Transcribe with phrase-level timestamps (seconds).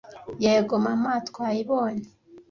[0.43, 2.07] Yego mama twayibonye